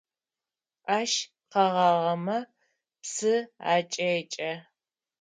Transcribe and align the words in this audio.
Ащ 0.97 1.11
къэгъагъэмэ 1.51 2.37
псы 3.01 3.33
акӏекӏэ. 3.73 4.51